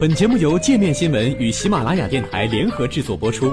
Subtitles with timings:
[0.00, 3.52] 本节目由界面新闻与喜马拉雅电台联合制作播出。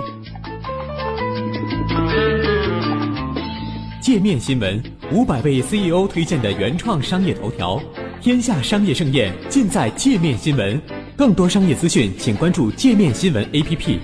[4.00, 4.80] 界面新闻
[5.12, 7.82] 五百位 CEO 推荐的原创商业头条，
[8.22, 10.80] 天下商业盛宴尽在界面新闻。
[11.18, 13.98] 更多商业资讯，请关注界面新闻 APP。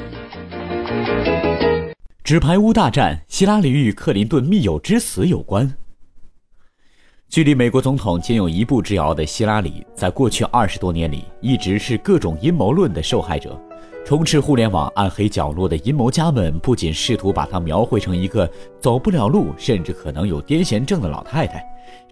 [2.23, 5.71] 纸牌屋大战，希拉里与克林顿密友之死有关。
[7.32, 13.57] 距离美国总统仅有一步之遥的希拉里，在过去二十多年里，一直是各种阴谋论的受害者。
[14.05, 21.63] 充斥互联网暗黑角落的阴谋家们，不仅试图把她描绘成一个走不了路，甚至可能有癫痫症的老太太，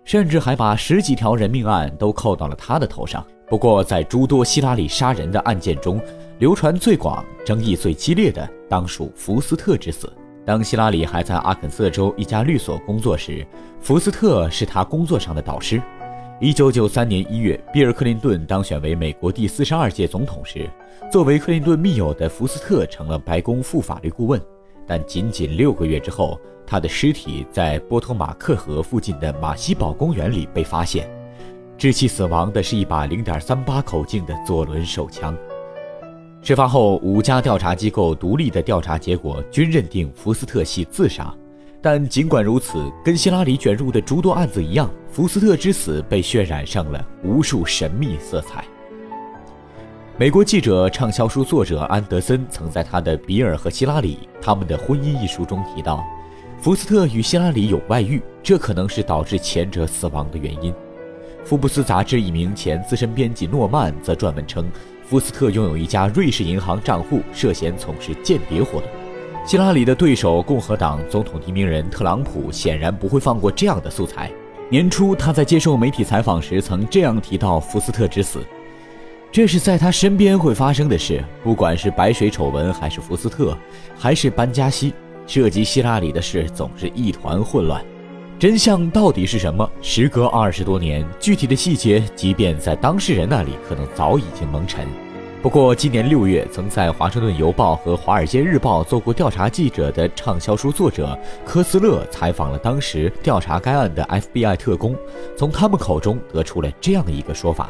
[0.05, 3.22] 甚至还把十几条人命案都扣到了她的头上。
[3.50, 6.00] 不过，在诸多希拉里杀人的案件中，
[6.38, 10.09] 流传最广、争议最激烈的，当属福斯特之死。
[10.46, 13.46] 当希拉里还在阿肯色州一家律所工作时，
[13.80, 15.82] 福斯特是他工作上的导师。
[16.40, 20.70] 一九九三年一月，比尔·克林顿当选为美国第四十二届总统时，
[21.12, 24.42] 作为克林顿密友的福斯特成了白宫副法律顾问。
[24.88, 31.08] 但仅仅六个月之后，他的尸体在波托马克河附近的马西堡公园里被发现，
[31.78, 35.38] 致其死亡的是一把零点三八口径的左轮手枪。
[36.42, 41.34] 事发后，五家调查机构独立的调查结果均认定福斯特系自杀。
[41.81, 48.64] 但尽管如此，跟希拉里卷入的诸多案子一样，福斯特之死被渲染上了无数神秘色彩。
[50.18, 56.03] 美国记者、畅销书作者安德森曾在他的《比尔和希拉里：他们的婚姻》一书中提到，
[56.59, 60.74] 福斯特与希拉里有外遇，这可能是导致前者死亡的原因。
[61.46, 64.70] 福布斯杂志一名前资深编辑诺曼则撰文称。
[65.10, 68.84] 福斯特拥有一家瑞士银行账户，涉嫌从事间谍活动。
[69.44, 74.32] 希拉里的对手共和党总统提名人特朗普显然不会放过这样的素材。
[74.70, 78.46] 年初，他在接受媒体采访时曾这样提到福斯特之死
[79.34, 83.58] ：“这是在他身边会发生的事，不管是白水丑闻，还是福斯特，
[83.98, 84.94] 还是班加西，
[85.26, 87.84] 涉及希拉里的事总是一团混乱。
[88.39, 89.69] 真相到底是什么？
[89.81, 94.88] 时隔二十多年，具体的细节，即便在当事人那里，可能早已经蒙尘。”
[95.44, 104.95] 不过，今年六月，曾在《华盛顿邮报》和《华尔街日报》做过调查记者的畅销书作者科斯勒采访了当时调查该案的 FBI 特工，
[105.38, 107.69] 从他们口中得出了这样的一个说法：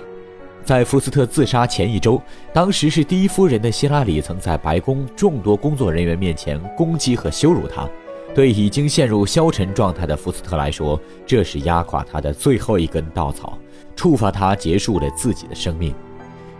[0.63, 2.21] 在福斯特自杀前一周，
[2.53, 7.89] 当时是第一夫人的希拉里曾在白宫众多工作人员面前攻击和羞辱他。
[8.35, 13.57] 对已经陷入消沉状态的福斯特来说，这是压垮他的最后一根稻草，
[13.95, 15.93] 触发他结束了自己的生命。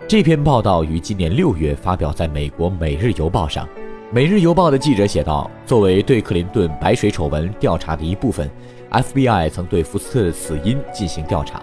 [0.06, 3.64] 这篇报道于今年六月发表在美国《每日邮报》上。
[4.10, 8.50] 《每日邮报》的记者写道：“作为对克林顿白水丑闻调查的一部分
[8.90, 11.62] ，FBI 曾对福斯特的死因进行调查。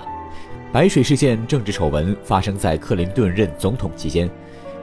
[0.72, 4.30] 白水事件政治丑闻发生在克林顿任总统期间。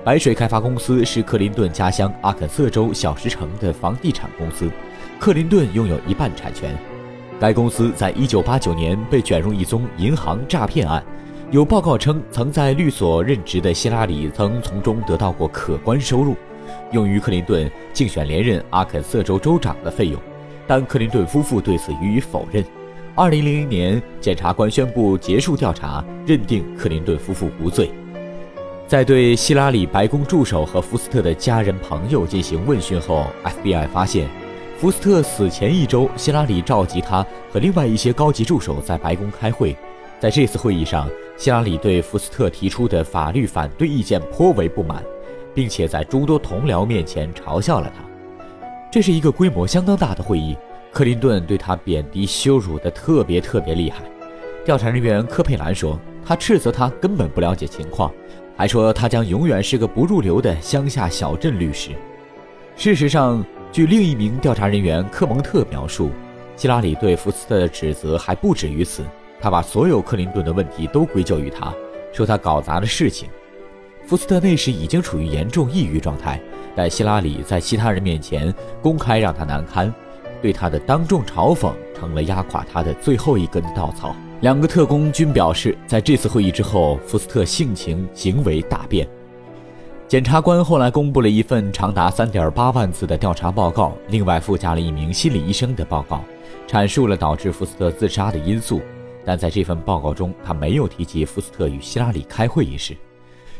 [0.04, 4.70] 白水开发公司是克林顿家乡阿肯色州小石城的房地产公司，
[5.24, 6.76] 克林顿拥有一半产权。
[7.40, 11.02] 该公司在1989年被卷入一宗银行诈骗案。”
[11.50, 16.36] 有报告称，曾在律所任职的希拉里曾从中得到过可观收入，
[16.92, 20.20] 用于克林顿竞选连任阿肯色州州长的费用，
[20.66, 22.62] 但克林顿夫妇对此予以否认。
[23.14, 27.90] 二零零零年，检察官宣布结束调查，认定克林顿夫妇无罪。
[28.86, 34.28] 在对希拉里白宫助手和福斯特的家人朋友进行问讯后，FBI 发现，
[34.84, 39.74] 福斯特死前一周，希拉里召集他和另外一些高级助手在白宫开会，
[40.20, 41.08] 在这次会议上。
[41.38, 45.02] 希拉里对福斯特提出的法律反对意见颇为不满，
[45.54, 48.04] 并且在诸多同僚面前嘲笑了他。
[48.92, 50.54] 这是一个规模相当大的会议，
[50.92, 54.02] 克林顿对他贬低羞辱的特别特别厉害。
[54.66, 58.12] 调查人员科佩兰说，他斥责他根本不了解情况，
[58.54, 61.92] 还说他将永远是个不入流的乡下小镇律师。
[62.76, 63.42] 事实上，
[63.74, 66.12] 据另一名调查人员科蒙特描述，
[66.54, 69.02] 希拉里对福斯特的指责还不止于此。
[69.40, 71.74] 他把所有克林顿的问题都归咎于他，
[72.12, 73.28] 说他搞砸了事情。
[74.06, 76.40] 福斯特那时已经处于严重抑郁状态，
[76.76, 79.92] 但希拉里在其他人面前公开让他难堪，
[80.40, 84.14] 对他的当众嘲讽成了压垮他的最后一根稻草。
[84.42, 89.04] 两个特工均表示，在这次会议之后，福斯特性情行为大变。
[90.14, 96.22] 检察官后来公布了一份长达三点八万字的调查报告，另外附加了一名心理医生的报告，
[96.68, 98.80] 阐述了导致福斯特自杀的因素。
[99.24, 102.96] 但在这份报告中，他没有提及福斯特与希拉里开会一事。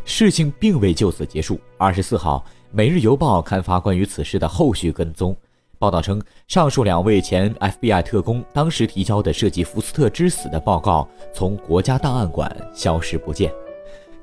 [0.04, 1.58] 事情并未就此结束。
[1.76, 5.36] 二十四号，《每日邮报》刊发关于此事的后续跟踪
[5.76, 13.52] 报道称，上述两位前 FBI 特工当时提交的涉及福斯特之死的报告从国家档案馆消失不见。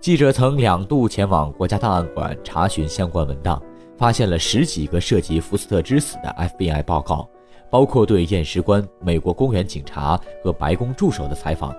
[0.02, 3.62] 记者曾两度前往国家档案馆查询相关文档，
[4.00, 7.30] 发现了十几个涉及福斯特之死的 FBI 报告，
[7.70, 11.72] 包括对验尸官、美国公园警察和白宫助手的采访。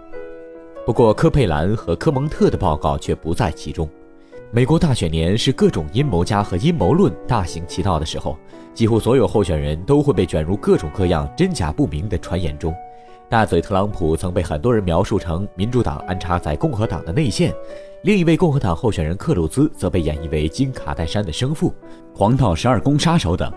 [0.87, 3.91] 不过，科佩兰和科蒙特的报告却不在其中。
[4.53, 8.39] 美国大选年是各种阴谋家和阴谋论大行其道的时候，
[8.73, 12.73] 几乎所有候选人都会被卷入各种各样真假不明的传言中。
[13.33, 17.51] 大嘴特朗普曾被很多人描述成民主党安插在共和党的内线，
[18.03, 21.75] 另一位共和党候选人克鲁兹则被演绎为金卡戴珊的生父、
[22.15, 23.51] 黄道十二宫杀手等。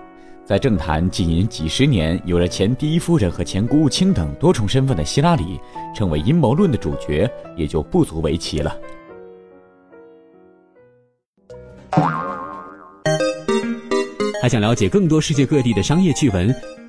[0.45, 5.60] 在政坛经营几十年、有着前第一夫人和前国务卿等多重身份的希拉里，
[5.94, 8.74] 成为阴谋论的主角也就不足为奇了。
[14.42, 16.56] 还想了解更多世界各地的商业趣闻，